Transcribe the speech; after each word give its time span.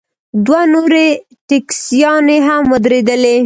دوه 0.45 0.61
نورې 0.73 1.05
ټیکسیانې 1.49 2.37
هم 2.47 2.63
ودرېدلې. 2.73 3.37